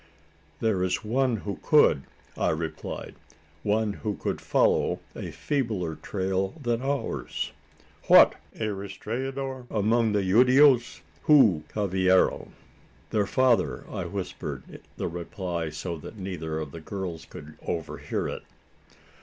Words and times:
"There 0.61 0.81
is 0.83 1.03
one 1.03 1.37
who 1.45 1.59
could," 1.61 2.01
I 2.35 2.49
replied; 2.49 3.13
"one 3.61 3.93
who 4.01 4.15
could 4.15 4.41
follow 4.41 4.99
a 5.15 5.29
feebler 5.29 5.93
trail 5.93 6.55
than 6.59 6.81
ours." 6.81 7.51
"What! 8.07 8.33
A 8.59 8.69
rastreador 8.69 9.67
among 9.69 10.13
these 10.13 10.25
Judios! 10.25 11.01
Who, 11.25 11.65
cavallero?" 11.71 12.47
"Their 13.11 13.27
father!" 13.27 13.85
I 13.91 14.05
whispered 14.05 14.63
the 14.97 15.07
reply, 15.07 15.69
so 15.69 15.97
that 15.99 16.17
neither 16.17 16.57
of 16.57 16.71
the 16.71 16.81
girls 16.81 17.27
should 17.31 17.59
overhear 17.61 18.27
it. 18.27 18.41